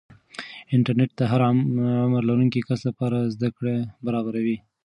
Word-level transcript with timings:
انټرنیټ 0.75 1.11
د 1.17 1.21
هر 1.31 1.41
عمر 1.49 2.21
لرونکي 2.29 2.61
کس 2.67 2.81
لپاره 2.89 3.29
زده 3.35 3.49
کړه 3.57 3.75
برابروي. 4.05 4.57